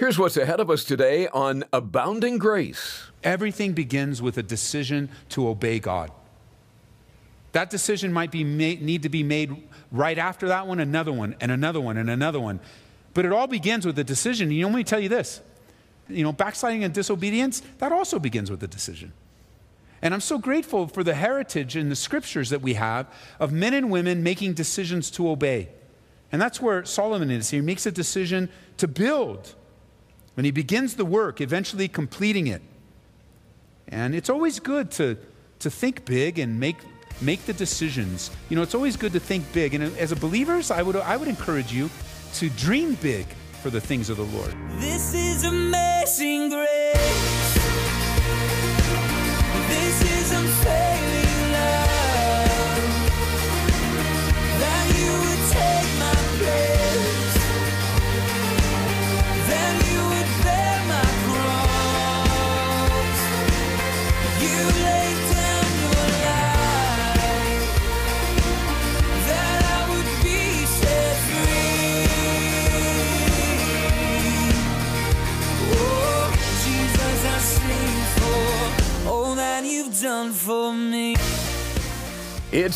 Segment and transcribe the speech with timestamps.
[0.00, 3.10] Here's what's ahead of us today on Abounding Grace.
[3.22, 6.10] Everything begins with a decision to obey God.
[7.52, 11.36] That decision might be made, need to be made right after that one, another one,
[11.38, 12.60] and another one, and another one.
[13.12, 14.50] But it all begins with a decision.
[14.50, 15.42] You know, let me tell you this
[16.08, 19.12] you know, backsliding and disobedience, that also begins with a decision.
[20.00, 23.06] And I'm so grateful for the heritage in the scriptures that we have
[23.38, 25.68] of men and women making decisions to obey.
[26.32, 27.50] And that's where Solomon is.
[27.50, 27.60] Here.
[27.60, 28.48] He makes a decision
[28.78, 29.56] to build.
[30.40, 32.62] When he begins the work, eventually completing it.
[33.88, 35.18] And it's always good to,
[35.58, 36.78] to think big and make,
[37.20, 38.30] make the decisions.
[38.48, 39.74] You know, it's always good to think big.
[39.74, 41.90] And as a believers, I would, I would encourage you
[42.36, 43.26] to dream big
[43.60, 44.54] for the things of the Lord.
[44.78, 47.60] This is amazing grace.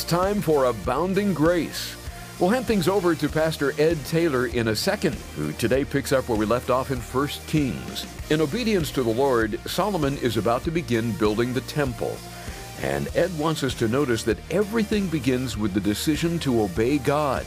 [0.08, 1.96] Time for Abounding Grace.
[2.38, 6.28] We'll hand things over to Pastor Ed Taylor in a second, who today picks up
[6.28, 8.06] where we left off in 1 Kings.
[8.28, 12.18] In obedience to the Lord, Solomon is about to begin building the temple.
[12.82, 17.46] And Ed wants us to notice that everything begins with the decision to obey God.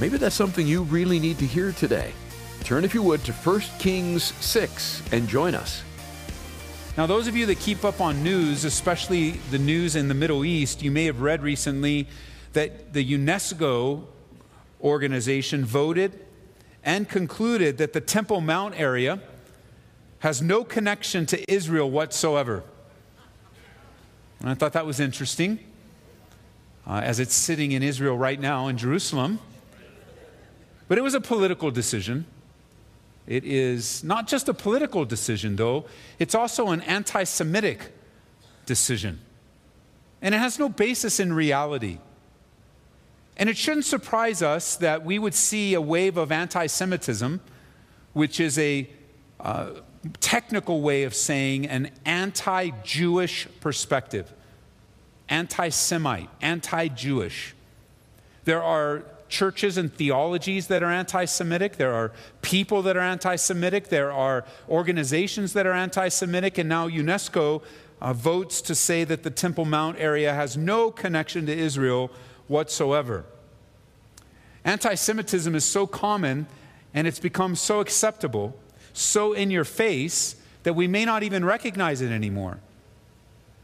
[0.00, 2.14] Maybe that's something you really need to hear today.
[2.64, 5.82] Turn, if you would, to 1 Kings 6 and join us.
[7.00, 10.44] Now, those of you that keep up on news, especially the news in the Middle
[10.44, 12.06] East, you may have read recently
[12.52, 14.04] that the UNESCO
[14.82, 16.26] organization voted
[16.84, 19.18] and concluded that the Temple Mount area
[20.18, 22.64] has no connection to Israel whatsoever.
[24.40, 25.58] And I thought that was interesting,
[26.86, 29.38] uh, as it's sitting in Israel right now in Jerusalem.
[30.86, 32.26] But it was a political decision.
[33.30, 35.84] It is not just a political decision, though,
[36.18, 37.92] it's also an anti Semitic
[38.66, 39.20] decision.
[40.20, 41.98] And it has no basis in reality.
[43.36, 47.40] And it shouldn't surprise us that we would see a wave of anti Semitism,
[48.14, 48.90] which is a
[49.38, 49.74] uh,
[50.18, 54.34] technical way of saying an anti Jewish perspective,
[55.28, 57.54] anti Semite, anti Jewish.
[58.44, 61.76] There are churches and theologies that are anti Semitic.
[61.76, 63.88] There are people that are anti Semitic.
[63.88, 66.58] There are organizations that are anti Semitic.
[66.58, 67.62] And now UNESCO
[68.00, 72.10] uh, votes to say that the Temple Mount area has no connection to Israel
[72.48, 73.24] whatsoever.
[74.64, 76.46] Anti Semitism is so common
[76.92, 78.56] and it's become so acceptable,
[78.92, 82.58] so in your face, that we may not even recognize it anymore.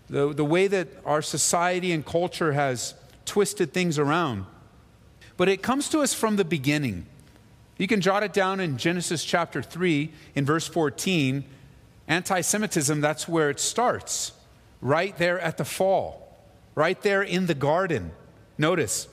[0.08, 2.94] The, the way that our society and culture has
[3.24, 4.46] twisted things around.
[5.36, 7.06] But it comes to us from the beginning.
[7.78, 11.44] You can jot it down in Genesis chapter 3, in verse 14.
[12.08, 14.32] Anti Semitism, that's where it starts,
[14.80, 16.38] right there at the fall,
[16.74, 18.12] right there in the garden.
[18.56, 19.08] Notice,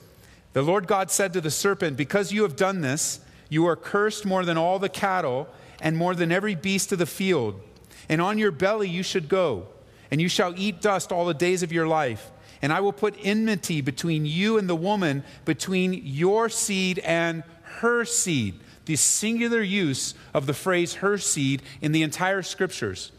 [0.54, 4.24] the Lord God said to the serpent, Because you have done this, you are cursed
[4.24, 5.48] more than all the cattle
[5.80, 7.60] and more than every beast of the field.
[8.08, 9.66] And on your belly you should go,
[10.10, 12.30] and you shall eat dust all the days of your life.
[12.64, 17.42] And I will put enmity between you and the woman, between your seed and
[17.80, 18.58] her seed.
[18.86, 23.12] The singular use of the phrase her seed in the entire scriptures.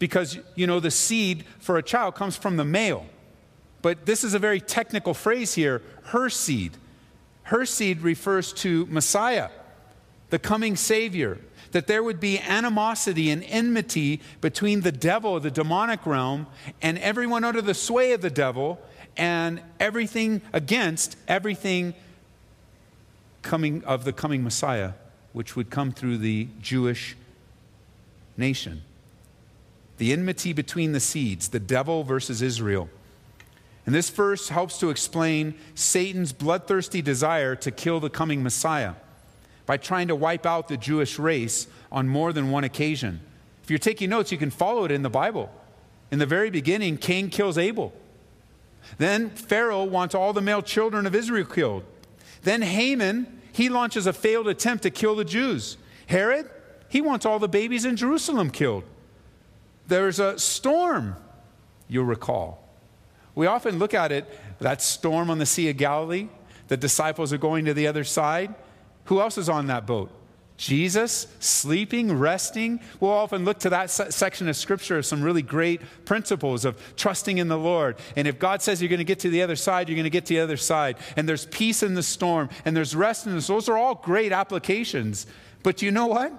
[0.00, 3.06] Because, you know, the seed for a child comes from the male.
[3.82, 6.72] But this is a very technical phrase here her seed.
[7.44, 9.50] Her seed refers to Messiah,
[10.30, 11.38] the coming Savior.
[11.72, 16.46] That there would be animosity and enmity between the devil, the demonic realm,
[16.80, 18.80] and everyone under the sway of the devil,
[19.16, 21.94] and everything against everything
[23.42, 24.92] coming of the coming Messiah,
[25.32, 27.16] which would come through the Jewish
[28.36, 28.82] nation.
[29.98, 32.88] The enmity between the seeds, the devil versus Israel.
[33.84, 38.94] And this verse helps to explain Satan's bloodthirsty desire to kill the coming Messiah
[39.68, 43.20] by trying to wipe out the Jewish race on more than one occasion.
[43.62, 45.52] If you're taking notes, you can follow it in the Bible.
[46.10, 47.92] In the very beginning, Cain kills Abel.
[48.96, 51.84] Then Pharaoh wants all the male children of Israel killed.
[52.44, 55.76] Then Haman, he launches a failed attempt to kill the Jews.
[56.06, 56.48] Herod,
[56.88, 58.84] he wants all the babies in Jerusalem killed.
[59.86, 61.14] There's a storm,
[61.88, 62.66] you'll recall.
[63.34, 64.24] We often look at it,
[64.60, 66.28] that storm on the Sea of Galilee,
[66.68, 68.54] the disciples are going to the other side.
[69.08, 70.10] Who else is on that boat?
[70.58, 72.80] Jesus, sleeping, resting.
[73.00, 77.38] We'll often look to that section of scripture as some really great principles of trusting
[77.38, 77.96] in the Lord.
[78.16, 80.10] And if God says you're going to get to the other side, you're going to
[80.10, 80.98] get to the other side.
[81.16, 83.46] And there's peace in the storm, and there's rest in this.
[83.46, 85.26] Those are all great applications.
[85.62, 86.32] But you know what?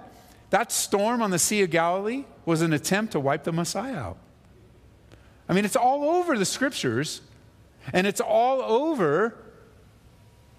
[0.50, 4.18] That storm on the Sea of Galilee was an attempt to wipe the Messiah out.
[5.48, 7.20] I mean, it's all over the scriptures,
[7.92, 9.34] and it's all over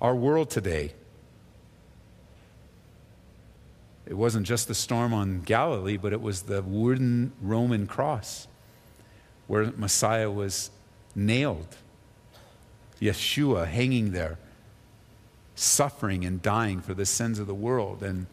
[0.02, 0.94] our world today.
[4.12, 8.46] It wasn't just the storm on Galilee, but it was the wooden Roman cross
[9.48, 10.70] where Messiah was
[11.16, 11.78] nailed.
[13.00, 14.38] Yeshua hanging there,
[15.56, 18.04] suffering and dying for the sins of the world.
[18.04, 18.28] And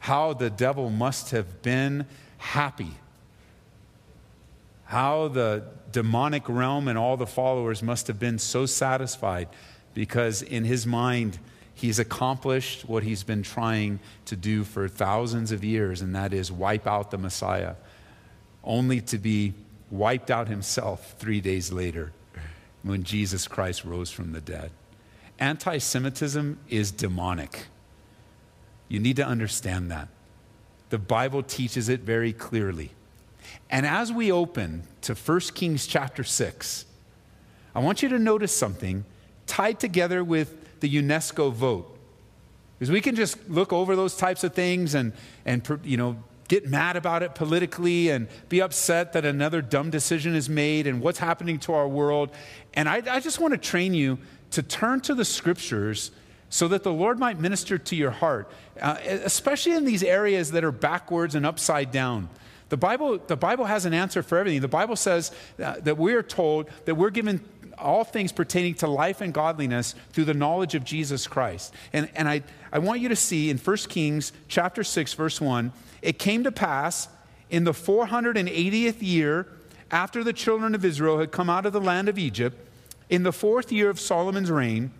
[0.00, 2.06] how the devil must have been
[2.38, 2.94] happy.
[4.86, 9.48] How the demonic realm and all the followers must have been so satisfied
[9.94, 11.38] because in his mind,
[11.82, 16.50] he's accomplished what he's been trying to do for thousands of years, and that is
[16.50, 17.74] wipe out the Messiah,
[18.62, 19.52] only to be
[19.90, 22.12] wiped out himself three days later
[22.84, 24.70] when Jesus Christ rose from the dead.
[25.40, 27.66] Anti Semitism is demonic.
[28.88, 30.08] You need to understand that.
[30.90, 32.92] The Bible teaches it very clearly.
[33.70, 36.84] And as we open to 1 Kings chapter 6,
[37.74, 39.04] I want you to notice something
[39.46, 41.96] tied together with the UNESCO vote.
[42.78, 45.12] Because we can just look over those types of things and,
[45.46, 50.34] and you know, get mad about it politically and be upset that another dumb decision
[50.34, 52.30] is made and what's happening to our world.
[52.74, 54.18] And I, I just want to train you
[54.50, 56.10] to turn to the scriptures
[56.50, 58.50] so that the Lord might minister to your heart,
[58.80, 62.28] uh, especially in these areas that are backwards and upside down.
[62.68, 64.60] The Bible, the Bible has an answer for everything.
[64.60, 65.30] The Bible says
[65.62, 67.40] uh, that we are told that we're given
[67.82, 71.74] all things pertaining to life and godliness through the knowledge of Jesus Christ.
[71.92, 72.42] And, and I,
[72.72, 76.52] I want you to see in 1 Kings chapter 6, verse 1, it came to
[76.52, 77.08] pass
[77.50, 79.46] in the 480th year
[79.90, 82.56] after the children of Israel had come out of the land of Egypt,
[83.10, 84.90] in the fourth year of Solomon's reign,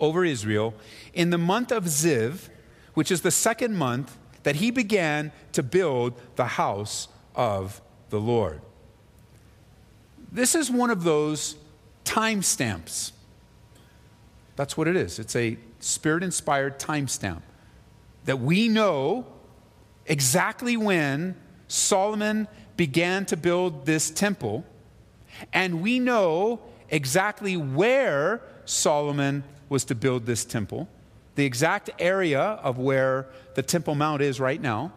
[0.00, 0.74] over Israel
[1.12, 2.48] in the month of Ziv,
[2.94, 8.60] which is the second month that he began to build the house of the Lord.
[10.32, 11.56] This is one of those
[12.10, 13.12] timestamps.
[14.56, 15.20] That's what it is.
[15.20, 17.42] It's a spirit inspired timestamp
[18.24, 19.26] that we know
[20.06, 21.36] exactly when
[21.68, 24.64] Solomon began to build this temple,
[25.52, 30.88] and we know exactly where Solomon was to build this temple,
[31.36, 34.92] the exact area of where the Temple Mount is right now.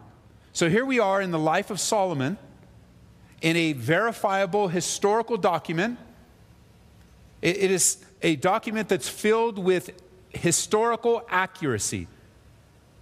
[0.52, 2.38] So here we are in the life of Solomon
[3.40, 5.98] in a verifiable historical document.
[7.44, 9.90] It, it is a document that's filled with
[10.30, 12.08] historical accuracy.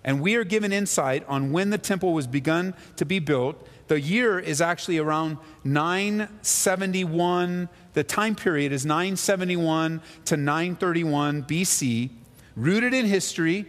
[0.04, 3.66] And we are given insight on when the temple was begun to be built.
[3.86, 12.10] The year is actually around 971 the time period is 971 to 931 BC,
[12.56, 13.66] rooted in history,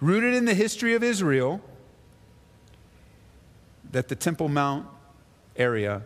[0.00, 1.60] rooted in the history of Israel,
[3.92, 4.86] that the Temple Mount
[5.56, 6.02] area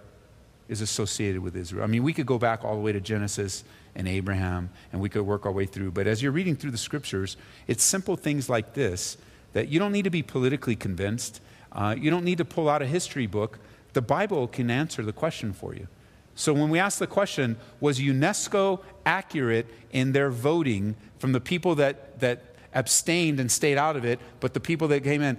[0.69, 1.85] is associated with Israel.
[1.85, 3.65] I mean, we could go back all the way to Genesis
[3.95, 5.91] and Abraham, and we could work our way through.
[5.91, 7.37] But as you're reading through the scriptures,
[7.67, 9.17] it's simple things like this
[9.53, 11.41] that you don't need to be politically convinced.
[11.73, 13.59] Uh, you don't need to pull out a history book.
[13.93, 15.89] The Bible can answer the question for you.
[16.35, 21.75] So when we ask the question, was UNESCO accurate in their voting from the people
[21.75, 25.39] that, that abstained and stayed out of it, but the people that came in,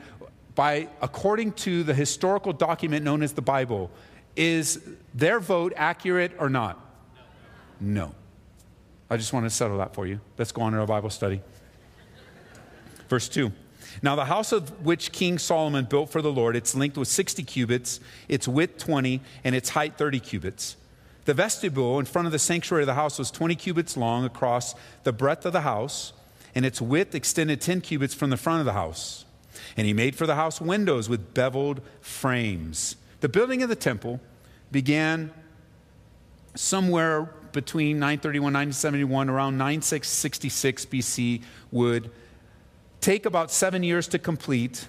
[0.53, 3.89] by according to the historical document known as the Bible,
[4.35, 4.79] is
[5.13, 6.79] their vote accurate or not?
[7.79, 8.13] No.
[9.13, 10.19] I just want to settle that for you.
[10.39, 11.39] Let's go on to our Bible study.
[13.09, 13.51] Verse 2.
[14.01, 17.43] Now, the house of which King Solomon built for the Lord, its length was 60
[17.43, 20.77] cubits, its width 20, and its height 30 cubits.
[21.25, 24.73] The vestibule in front of the sanctuary of the house was 20 cubits long across
[25.03, 26.13] the breadth of the house,
[26.55, 29.25] and its width extended 10 cubits from the front of the house.
[29.77, 32.95] And he made for the house windows with beveled frames.
[33.21, 34.21] The building of the temple
[34.71, 35.31] began
[36.55, 41.41] somewhere between 931 971 around 9666 BC
[41.71, 42.11] would
[42.99, 44.87] take about 7 years to complete.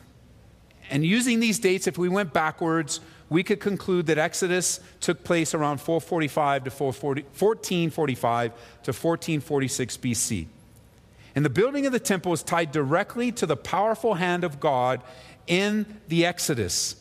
[0.90, 5.54] And using these dates if we went backwards we could conclude that Exodus took place
[5.54, 10.46] around 445 to 440, 1445 to 1446 BC.
[11.34, 15.02] And the building of the temple is tied directly to the powerful hand of God
[15.46, 16.96] in the Exodus.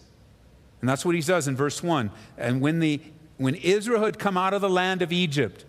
[0.81, 2.09] And that's what he does in verse 1.
[2.37, 2.99] And when, the,
[3.43, 5.65] when Israel had come out of the land of Egypt,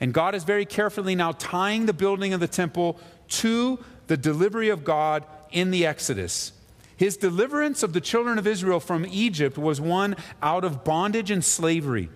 [0.00, 4.68] and God is very carefully now tying the building of the temple to the delivery
[4.68, 6.52] of God in the Exodus.
[6.94, 11.42] His deliverance of the children of Israel from Egypt was one out of bondage and
[11.42, 12.10] slavery.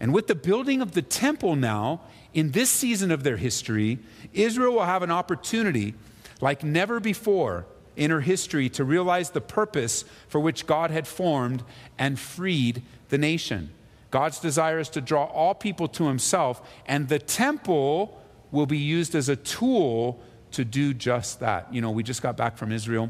[0.00, 2.00] And with the building of the temple now,
[2.32, 3.98] in this season of their history,
[4.32, 5.92] Israel will have an opportunity
[6.40, 11.62] like never before in her history to realize the purpose for which God had formed
[11.98, 12.82] and freed
[13.14, 13.70] the nation.
[14.10, 19.14] God's desire is to draw all people to himself, and the temple will be used
[19.14, 21.72] as a tool to do just that.
[21.72, 23.08] You know, we just got back from Israel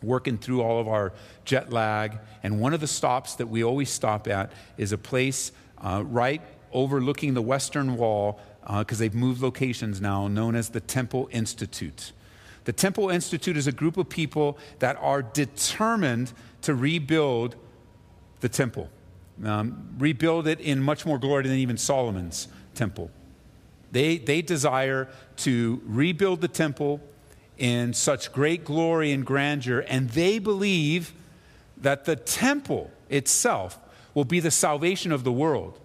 [0.00, 1.12] working through all of our
[1.44, 2.18] jet lag.
[2.44, 6.40] And one of the stops that we always stop at is a place uh, right
[6.72, 8.38] overlooking the Western Wall,
[8.78, 12.12] because uh, they've moved locations now, known as the Temple Institute.
[12.64, 17.56] The Temple Institute is a group of people that are determined to rebuild
[18.40, 18.88] the temple,
[19.44, 23.10] um, rebuild it in much more glory than even Solomon's temple.
[23.92, 27.00] They, they desire to rebuild the temple
[27.58, 31.12] in such great glory and grandeur, and they believe
[31.76, 33.78] that the temple itself
[34.14, 35.78] will be the salvation of the world.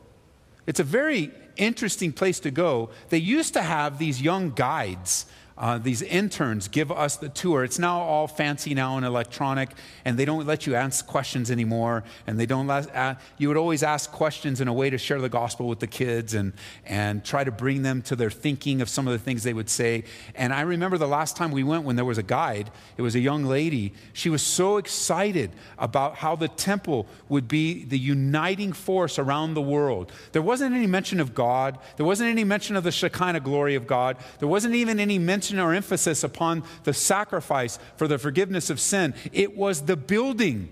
[0.68, 2.90] It's a very interesting place to go.
[3.10, 5.26] They used to have these young guides
[5.58, 7.64] uh, these interns give us the tour.
[7.64, 9.70] It's now all fancy now and electronic,
[10.04, 12.04] and they don't let you ask questions anymore.
[12.28, 15.22] And they don't let, uh, you would always ask questions in a way to share
[15.22, 16.52] the gospel with the kids and,
[16.86, 19.70] and try to bring them to their thinking of some of the things they would
[19.70, 20.04] say.
[20.36, 23.16] And I remember the last time we went when there was a guide, it was
[23.16, 23.94] a young lady.
[24.12, 29.62] She was so excited about how the temple would be the uniting force around the
[29.62, 30.12] world.
[30.34, 33.88] There wasn't any mention of God, there wasn't any mention of the Shekinah glory of
[33.88, 38.70] God, there wasn't even any mention attention or emphasis upon the sacrifice for the forgiveness
[38.70, 39.14] of sin.
[39.32, 40.70] It was the building.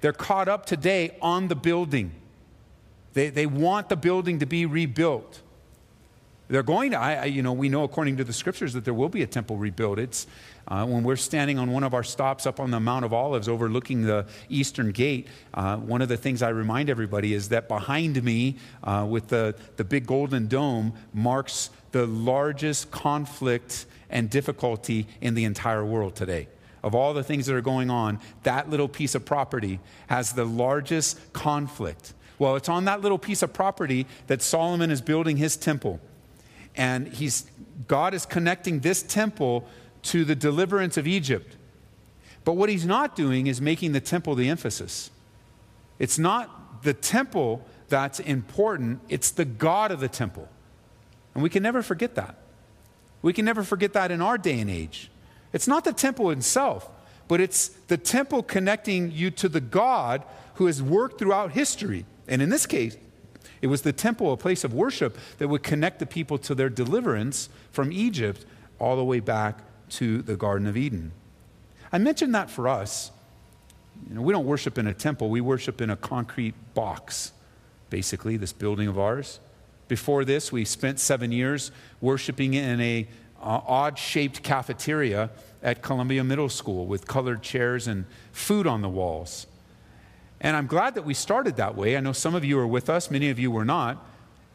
[0.00, 2.12] They're caught up today on the building.
[3.14, 5.40] They, they want the building to be rebuilt.
[6.46, 9.08] They're going to, I, you know, we know according to the scriptures that there will
[9.08, 9.98] be a temple rebuilt.
[9.98, 10.26] It's
[10.68, 13.48] uh, when we're standing on one of our stops up on the Mount of Olives
[13.48, 15.26] overlooking the eastern gate.
[15.54, 19.54] Uh, one of the things I remind everybody is that behind me, uh, with the,
[19.76, 26.48] the big golden dome, marks the largest conflict and difficulty in the entire world today.
[26.82, 30.44] Of all the things that are going on, that little piece of property has the
[30.44, 32.14] largest conflict.
[32.38, 36.00] Well, it's on that little piece of property that Solomon is building his temple.
[36.76, 37.50] And he's,
[37.88, 39.66] God is connecting this temple
[40.04, 41.56] to the deliverance of Egypt.
[42.44, 45.10] But what he's not doing is making the temple the emphasis.
[45.98, 50.48] It's not the temple that's important, it's the God of the temple.
[51.34, 52.43] And we can never forget that.
[53.24, 55.10] We can never forget that in our day and age.
[55.54, 56.90] It's not the temple itself,
[57.26, 60.22] but it's the temple connecting you to the God
[60.56, 62.04] who has worked throughout history.
[62.28, 62.98] And in this case,
[63.62, 66.68] it was the temple, a place of worship that would connect the people to their
[66.68, 68.44] deliverance from Egypt
[68.78, 69.60] all the way back
[69.92, 71.12] to the Garden of Eden.
[71.90, 73.10] I mentioned that for us.
[74.06, 77.32] You know, we don't worship in a temple, we worship in a concrete box,
[77.88, 79.40] basically, this building of ours.
[79.88, 83.08] Before this, we spent seven years worshiping in a
[83.40, 85.30] uh, odd shaped cafeteria
[85.62, 89.46] at Columbia Middle School with colored chairs and food on the walls.
[90.40, 91.96] And I'm glad that we started that way.
[91.96, 94.04] I know some of you are with us, many of you were not.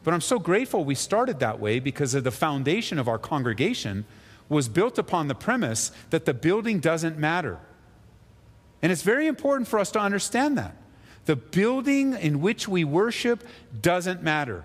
[0.02, 4.06] But I'm so grateful we started that way because of the foundation of our congregation
[4.48, 7.58] was built upon the premise that the building doesn't matter.
[8.82, 10.74] And it's very important for us to understand that.
[11.26, 13.44] The building in which we worship
[13.80, 14.64] doesn't matter.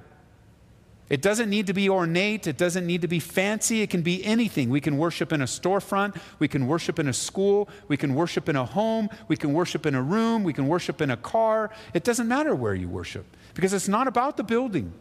[1.07, 2.47] It doesn't need to be ornate.
[2.47, 3.81] It doesn't need to be fancy.
[3.81, 4.69] It can be anything.
[4.69, 6.19] We can worship in a storefront.
[6.39, 7.69] We can worship in a school.
[7.87, 9.09] We can worship in a home.
[9.27, 10.43] We can worship in a room.
[10.43, 11.69] We can worship in a car.
[11.93, 14.93] It doesn't matter where you worship because it's not about the building.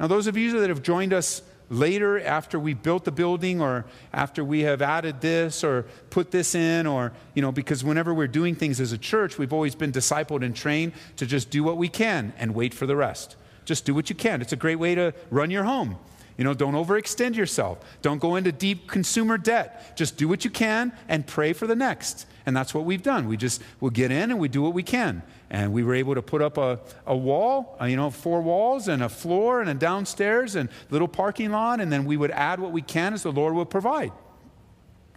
[0.00, 3.84] Now, those of you that have joined us later after we built the building or
[4.12, 8.28] after we have added this or put this in or you know because whenever we're
[8.28, 11.76] doing things as a church we've always been discipled and trained to just do what
[11.76, 13.34] we can and wait for the rest
[13.66, 14.40] just do what you can.
[14.40, 15.98] It's a great way to run your home.
[16.38, 17.78] You know, don't overextend yourself.
[18.02, 19.96] Don't go into deep consumer debt.
[19.96, 22.26] Just do what you can and pray for the next.
[22.44, 23.26] And that's what we've done.
[23.26, 25.22] We just we'll get in and we do what we can.
[25.48, 28.88] And we were able to put up a, a wall, uh, you know, four walls
[28.88, 31.80] and a floor and a downstairs and little parking lot.
[31.80, 34.12] And then we would add what we can as the Lord will provide.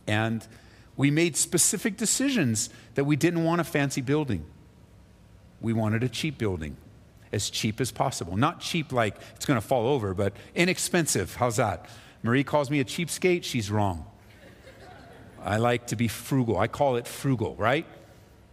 [0.08, 0.48] And
[0.96, 4.46] we made specific decisions that we didn't want a fancy building.
[5.62, 6.78] We wanted a cheap building
[7.32, 8.38] as cheap as possible.
[8.38, 11.36] Not cheap like it's going to fall over, but inexpensive.
[11.36, 11.86] How's that?
[12.24, 13.44] Marie calls me a cheapskate.
[13.44, 14.06] She's wrong.
[15.44, 16.58] I like to be frugal.
[16.58, 17.86] I call it frugal, right?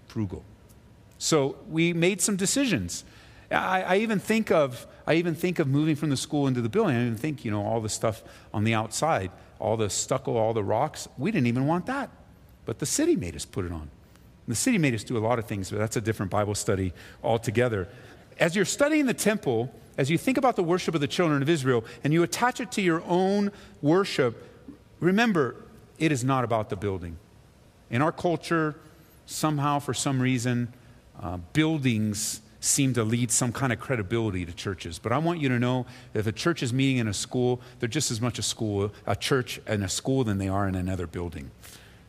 [0.07, 0.45] Frugal.
[1.19, 3.05] So we made some decisions.
[3.51, 6.69] I, I, even think of I even think of moving from the school into the
[6.69, 6.97] building.
[6.97, 10.53] I even think, you know, all the stuff on the outside, all the stucco, all
[10.53, 11.09] the rocks.
[11.17, 12.11] We didn't even want that.
[12.65, 13.91] but the city made us put it on.
[14.49, 16.93] The city made us do a lot of things, but that's a different Bible study
[17.23, 17.89] altogether.
[18.39, 21.49] As you're studying the temple, as you think about the worship of the children of
[21.49, 23.51] Israel and you attach it to your own
[23.81, 24.43] worship,
[25.01, 25.57] remember,
[25.99, 27.17] it is not about the building.
[27.91, 28.77] In our culture,
[29.25, 30.73] somehow, for some reason,
[31.23, 34.99] uh, buildings seem to lead some kind of credibility to churches.
[34.99, 37.61] But I want you to know that if a church is meeting in a school,
[37.79, 40.75] they're just as much a school, a church and a school than they are in
[40.75, 41.51] another building.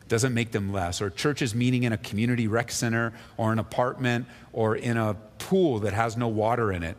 [0.08, 1.00] Doesn't make them less.
[1.00, 5.78] Or churches meeting in a community rec center or an apartment or in a pool
[5.80, 6.96] that has no water in it.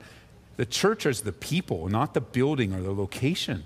[0.58, 3.64] The church is the people, not the building or the location.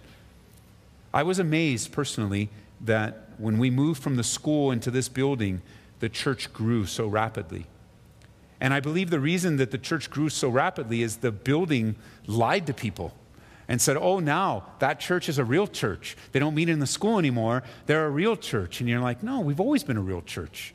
[1.14, 2.50] I was amazed personally
[2.82, 5.62] that when we moved from the school into this building,
[6.00, 7.66] the church grew so rapidly.
[8.60, 11.96] And I believe the reason that the church grew so rapidly is the building
[12.28, 13.14] lied to people
[13.68, 16.18] and said, Oh, now that church is a real church.
[16.32, 17.64] They don't meet in the school anymore.
[17.86, 18.80] They're a real church.
[18.80, 20.74] And you're like, No, we've always been a real church.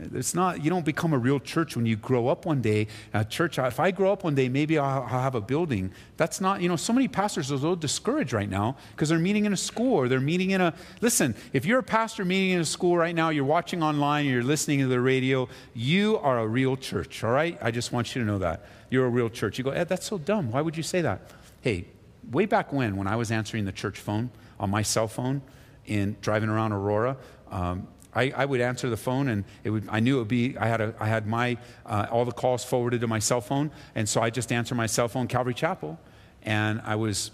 [0.00, 2.86] It's not, you don't become a real church when you grow up one day.
[3.14, 5.92] A church, if I grow up one day, maybe I'll, I'll have a building.
[6.16, 9.18] That's not, you know, so many pastors are a little discouraged right now because they're
[9.18, 12.50] meeting in a school or they're meeting in a, listen, if you're a pastor meeting
[12.50, 16.38] in a school right now, you're watching online, you're listening to the radio, you are
[16.38, 17.58] a real church, all right?
[17.60, 18.66] I just want you to know that.
[18.90, 19.58] You're a real church.
[19.58, 20.52] You go, Ed, that's so dumb.
[20.52, 21.22] Why would you say that?
[21.60, 21.86] Hey,
[22.30, 25.42] way back when, when I was answering the church phone on my cell phone
[25.86, 27.16] in driving around Aurora,
[27.50, 30.66] um, I, I, would answer the phone and would, I knew it would be, I
[30.66, 31.56] had, a, I had my,
[31.86, 33.70] uh, all the calls forwarded to my cell phone.
[33.94, 35.98] And so I just answered my cell phone, Calvary Chapel.
[36.42, 37.30] And I was,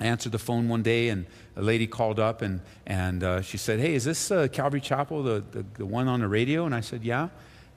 [0.00, 3.56] I answered the phone one day and a lady called up and, and uh, she
[3.56, 6.66] said, Hey, is this uh, Calvary Chapel, the, the, the one on the radio?
[6.66, 7.28] And I said, Yeah.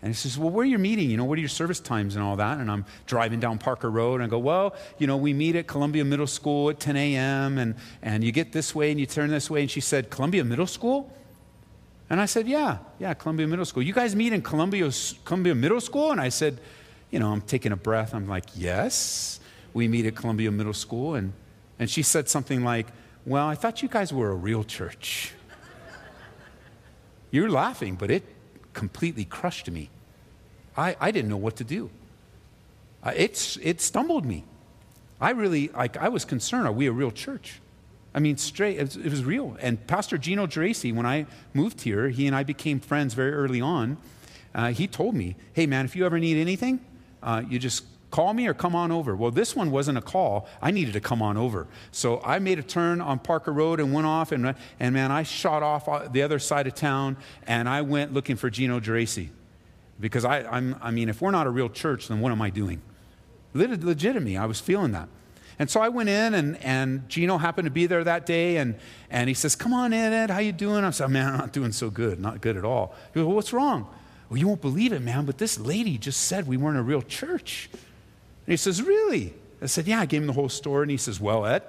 [0.05, 1.09] And he says, Well, where are your meeting?
[1.09, 2.59] You know, what are your service times and all that?
[2.59, 5.65] And I'm driving down Parker Road and I go, Well, you know, we meet at
[5.65, 7.57] Columbia Middle School at 10 a.m.
[7.57, 9.61] And, and you get this way and you turn this way.
[9.61, 11.11] And she said, Columbia Middle School?
[12.07, 13.81] And I said, Yeah, yeah, Columbia Middle School.
[13.81, 14.91] You guys meet in Columbia,
[15.23, 16.11] Columbia Middle School?
[16.11, 16.59] And I said,
[17.09, 18.13] You know, I'm taking a breath.
[18.13, 19.39] I'm like, Yes,
[19.73, 21.15] we meet at Columbia Middle School.
[21.15, 21.33] And,
[21.79, 22.85] and she said something like,
[23.25, 25.31] Well, I thought you guys were a real church.
[27.31, 28.21] You're laughing, but it
[28.73, 29.89] completely crushed me.
[30.77, 31.89] I, I didn't know what to do.
[33.03, 34.43] Uh, it's, it stumbled me.
[35.21, 36.67] I really, like, I was concerned.
[36.67, 37.61] Are we a real church?
[38.13, 39.57] I mean, straight, it was, it was real.
[39.59, 43.61] And Pastor Gino Geraci, when I moved here, he and I became friends very early
[43.61, 43.97] on.
[44.53, 46.79] Uh, he told me, hey, man, if you ever need anything,
[47.21, 49.15] uh, you just call me or come on over.
[49.15, 50.47] Well, this one wasn't a call.
[50.61, 51.67] I needed to come on over.
[51.91, 55.23] So I made a turn on Parker Road and went off, and, and man, I
[55.23, 59.29] shot off uh, the other side of town, and I went looking for Gino Geraci.
[59.99, 62.49] Because I, I'm, I mean, if we're not a real church, then what am I
[62.49, 62.81] doing?
[63.53, 65.07] Legitimately, I was feeling that.
[65.57, 68.75] And so I went in, and, and Gino happened to be there that day, and,
[69.09, 70.83] and he says, Come on in, Ed, how you doing?
[70.83, 72.93] I said, Man, I'm not doing so good, not good at all.
[73.13, 73.87] He goes, well, What's wrong?
[74.29, 77.01] Well, you won't believe it, man, but this lady just said we weren't a real
[77.01, 77.69] church.
[77.71, 79.33] And he says, Really?
[79.61, 81.63] I said, Yeah, I gave him the whole story, and he says, Well, Ed,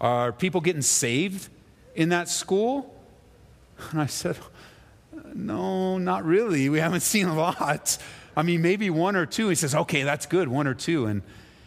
[0.00, 1.48] are people getting saved
[1.94, 2.94] in that school?
[3.90, 4.36] And I said,
[5.34, 6.68] No, not really.
[6.68, 7.98] We haven't seen a lot.
[8.36, 9.48] I mean, maybe one or two.
[9.48, 11.06] He says, Okay, that's good, one or two.
[11.06, 11.22] And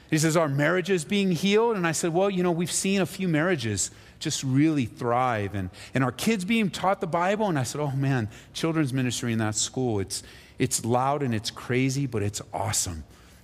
[0.09, 1.77] he says, Are marriages being healed?
[1.77, 5.55] And I said, Well, you know, we've seen a few marriages just really thrive.
[5.55, 7.47] And, and our kids being taught the Bible.
[7.47, 10.23] And I said, Oh man, children's ministry in that school, it's,
[10.59, 13.03] it's loud and it's crazy, but it's awesome.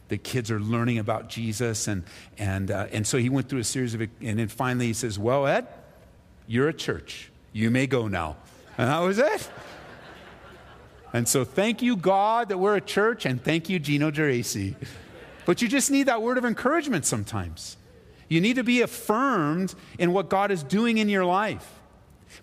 [0.10, 1.88] The kids are learning about Jesus.
[1.88, 2.04] And,
[2.38, 5.18] and, uh, and so he went through a series of, and then finally he says,
[5.18, 5.68] Well, Ed,
[6.48, 7.32] you're a church.
[7.52, 8.38] You may go now.
[8.78, 9.50] And that was it.
[11.18, 14.76] And so thank you, God, that we're a church, and thank you, Gino Geraci.
[15.48, 17.76] But you just need that word of encouragement sometimes.
[18.30, 21.74] You need to be affirmed in what God is doing in your life.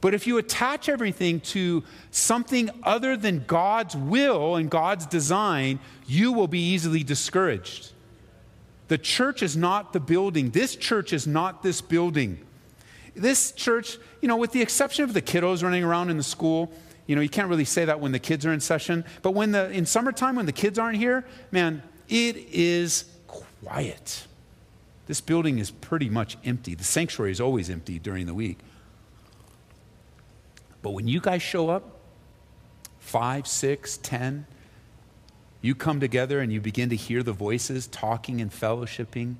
[0.00, 6.32] But if you attach everything to something other than God's will and God's design, you
[6.32, 7.92] will be easily discouraged.
[8.88, 10.50] The church is not the building.
[10.50, 12.44] This church is not this building.
[13.14, 16.72] This church, you know, with the exception of the kiddos running around in the school,
[17.06, 19.52] you know, you can't really say that when the kids are in session, but when
[19.52, 24.26] the in summertime when the kids aren't here, man, it is quiet.
[25.06, 26.74] This building is pretty much empty.
[26.74, 28.58] The sanctuary is always empty during the week.
[30.82, 32.00] But when you guys show up,
[32.98, 34.46] five, six, ten,
[35.60, 39.36] you come together and you begin to hear the voices talking and fellowshipping.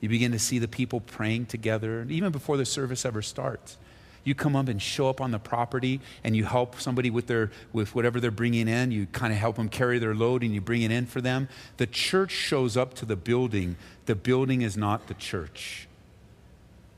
[0.00, 3.76] You begin to see the people praying together, even before the service ever starts.
[4.24, 7.50] You come up and show up on the property and you help somebody with, their,
[7.72, 8.92] with whatever they're bringing in.
[8.92, 11.48] You kind of help them carry their load and you bring it in for them.
[11.78, 13.76] The church shows up to the building.
[14.06, 15.88] The building is not the church.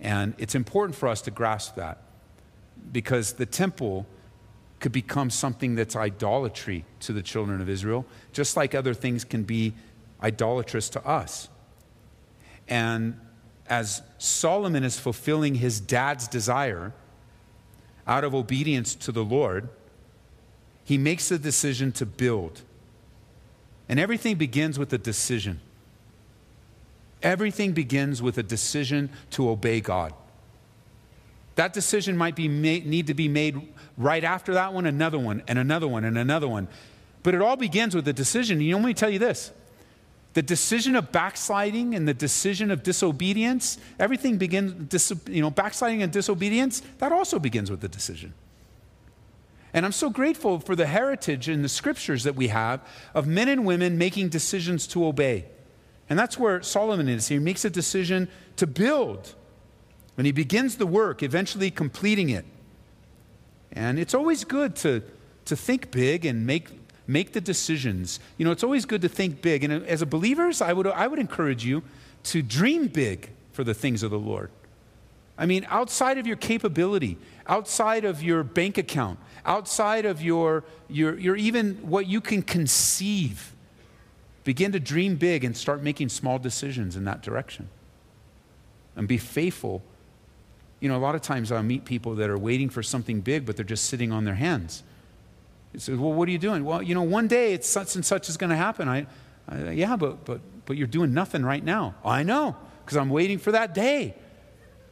[0.01, 1.99] And it's important for us to grasp that
[2.93, 4.07] because the temple
[4.81, 9.45] could become something that's idolatry to the children of Israel, just like other things can
[9.45, 9.73] be
[10.23, 11.49] idolatrous to us.
[12.69, 13.19] And
[13.67, 16.93] as Solomon is fulfilling his dad's desire
[18.07, 19.69] out of obedience to the Lord,
[20.85, 22.63] he makes the decision to build.
[23.89, 25.61] And everything begins with a decision.
[27.23, 30.13] Everything begins with a decision to obey God.
[31.57, 35.43] That decision might be made, need to be made right after that one, another one,
[35.47, 36.69] and another one, and another one.
[37.23, 38.61] But it all begins with a decision.
[38.61, 39.53] You know, let me tell you this
[40.35, 46.13] the decision of backsliding and the decision of disobedience, everything begins, you know, backsliding and
[46.13, 48.35] disobedience, that also begins with the decision.
[49.73, 52.81] And I'm so grateful for the heritage in the scriptures that we have
[53.15, 55.47] of men and women making decisions to obey.
[56.09, 57.29] And that's where Solomon is.
[57.29, 59.35] He makes a decision to build.
[60.17, 62.45] When he begins the work, eventually completing it.
[63.73, 65.03] And it's always good to,
[65.47, 66.69] to think big and make,
[67.07, 68.21] make the decisions.
[68.39, 69.65] You know, it's always good to think big.
[69.65, 71.83] And as a believers, I would, I would encourage you
[72.25, 74.51] to dream big for the things of the Lord.
[75.37, 81.19] I mean, outside of your capability, outside of your bank account, outside of your, your,
[81.19, 83.53] your even what you can conceive,
[84.45, 87.69] begin to dream big and start making small decisions in that direction.
[88.97, 89.83] And be faithful
[90.85, 93.47] you know, a lot of times I'll meet people that are waiting for something big,
[93.47, 94.83] but they're just sitting on their hands.
[95.75, 96.65] He says, Well, what are you doing?
[96.65, 98.89] Well, you know, one day it's such and such is going to happen.
[98.89, 99.07] I,
[99.49, 101.97] I, yeah, but, but, but you're doing nothing right now.
[102.05, 104.15] I know, because I'm waiting for that day.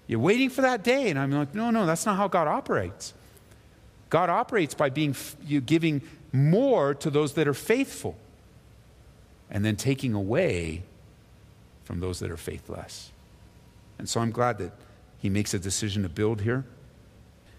[0.09, 1.09] You're waiting for that day.
[1.09, 3.15] And I'm like, No, no, that's not how God operates.
[4.11, 5.17] God operates by being,
[5.47, 8.17] you giving more to those that are faithful
[9.51, 10.83] and then taking away
[11.85, 13.13] from those that are faithless.
[13.99, 14.73] And so I'm glad that
[15.19, 16.65] he makes a decision to build here.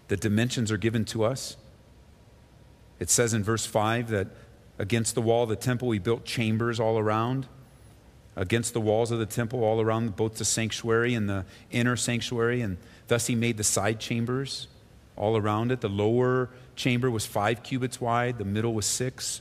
[0.08, 1.56] The dimensions are given to us.
[2.98, 4.28] It says in verse 5 that
[4.78, 7.46] against the wall of the temple, he built chambers all around.
[8.36, 12.62] Against the walls of the temple, all around both the sanctuary and the inner sanctuary.
[12.62, 14.66] And thus he made the side chambers
[15.16, 15.80] all around it.
[15.80, 19.40] The lower chamber was five cubits wide, the middle was six,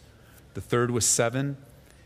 [0.54, 1.58] the third was seven.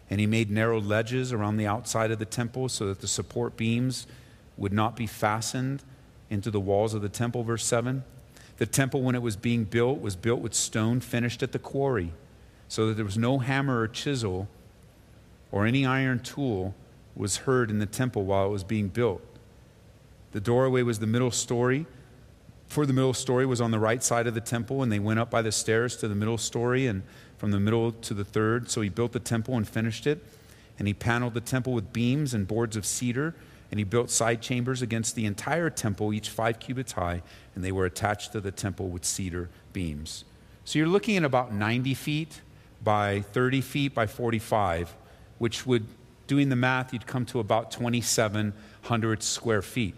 [0.10, 3.58] And he made narrow ledges around the outside of the temple so that the support
[3.58, 4.08] beams
[4.56, 5.84] would not be fastened
[6.30, 8.04] into the walls of the temple, verse 7.
[8.58, 12.14] The temple, when it was being built, was built with stone finished at the quarry,
[12.68, 14.48] so that there was no hammer or chisel
[15.52, 16.76] or any iron tool
[17.16, 19.22] was heard in the temple while it was being built.
[20.32, 21.86] The doorway was the middle story.
[22.68, 25.20] For the middle story was on the right side of the temple, and they went
[25.20, 27.04] up by the stairs to the middle story and
[27.38, 28.70] from the middle to the third.
[28.70, 30.24] So he built the temple and finished it.
[30.78, 33.34] And he paneled the temple with beams and boards of cedar
[33.72, 37.22] and he built side chambers against the entire temple, each five cubits high,
[37.56, 40.24] and they were attached to the temple with cedar beams.
[40.64, 42.42] So you're looking at about 90 feet
[42.84, 44.96] by 30 feet by 45,
[45.38, 45.86] which would,
[46.28, 49.96] doing the math, you'd come to about 2,700 square feet.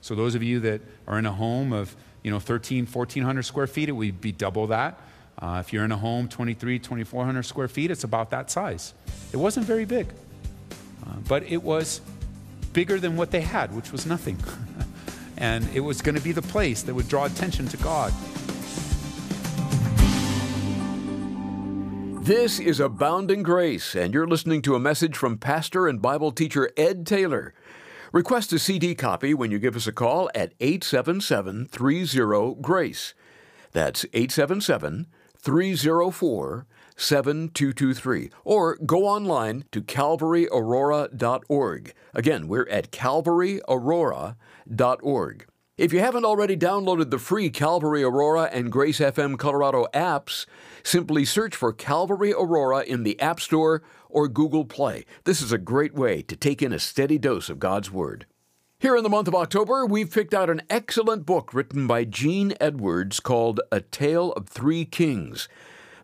[0.00, 3.66] So those of you that are in a home of, you know, 13, 1,400 square
[3.66, 5.00] feet, it would be double that.
[5.40, 8.94] Uh, if you're in a home 23, 2,400 square feet, it's about that size.
[9.32, 10.08] It wasn't very big,
[11.06, 12.00] uh, but it was
[12.72, 14.38] bigger than what they had, which was nothing.
[15.38, 18.12] and it was going to be the place that would draw attention to God.
[22.22, 26.70] This is Abounding Grace, and you're listening to a message from pastor and Bible teacher
[26.76, 27.54] Ed Taylor.
[28.12, 33.14] Request a CD copy when you give us a call at 877 30 GRACE.
[33.72, 35.06] That's 877
[35.38, 36.66] 304
[36.98, 41.94] 7223 or go online to calvaryaurora.org.
[42.14, 45.46] Again, we're at calvaryaurora.org.
[45.78, 50.44] If you haven't already downloaded the free Calvary Aurora and Grace FM Colorado apps,
[50.82, 55.04] simply search for Calvary Aurora in the App Store or Google Play.
[55.22, 58.26] This is a great way to take in a steady dose of God's Word.
[58.80, 62.54] Here in the month of October, we've picked out an excellent book written by Gene
[62.60, 65.48] Edwards called A Tale of Three Kings.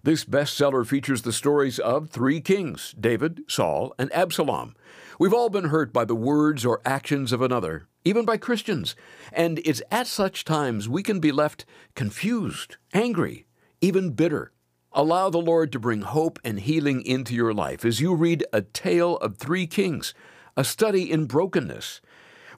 [0.04, 4.76] This bestseller features the stories of three kings David, Saul, and Absalom.
[5.18, 8.94] We've all been hurt by the words or actions of another, even by Christians,
[9.32, 11.64] and it's at such times we can be left
[11.94, 13.46] confused, angry,
[13.80, 14.52] even bitter.
[14.92, 18.60] Allow the Lord to bring hope and healing into your life as you read A
[18.60, 20.12] Tale of Three Kings,
[20.54, 22.02] a study in brokenness.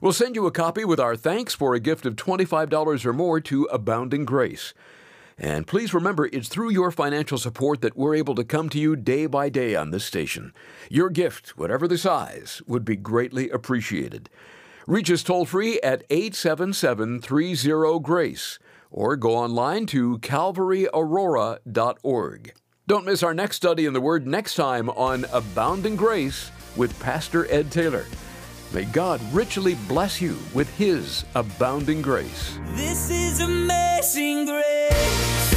[0.01, 3.39] We'll send you a copy with our thanks for a gift of $25 or more
[3.39, 4.73] to Abounding Grace.
[5.37, 8.95] And please remember, it's through your financial support that we're able to come to you
[8.95, 10.51] day by day on this station.
[10.89, 14.29] Your gift, whatever the size, would be greatly appreciated.
[14.87, 18.57] Reach us toll free at 877 30 GRACE
[18.89, 22.53] or go online to calvaryaurora.org.
[22.87, 27.51] Don't miss our next study in the Word next time on Abounding Grace with Pastor
[27.51, 28.05] Ed Taylor.
[28.73, 32.59] May God richly bless you with His abounding grace.
[32.75, 35.56] This is amazing grace.